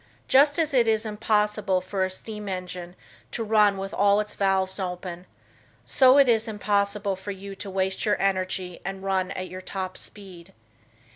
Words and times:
Just 0.27 0.57
as 0.57 0.73
it 0.73 0.87
is 0.87 1.05
impossible 1.05 1.79
for 1.79 2.03
a 2.03 2.09
steam 2.09 2.49
engine 2.49 2.95
to 3.31 3.43
run 3.43 3.77
with 3.77 3.93
all 3.93 4.19
its 4.19 4.33
valves 4.33 4.79
open, 4.79 5.27
so 5.85 6.17
is 6.17 6.47
it 6.47 6.49
impossible 6.49 7.15
for 7.15 7.29
you 7.29 7.53
to 7.57 7.69
waste 7.69 8.03
your 8.03 8.19
energy 8.19 8.81
and 8.83 9.03
run 9.03 9.29
at 9.29 9.47
your 9.47 9.61
top 9.61 9.95
speed. 9.97 10.53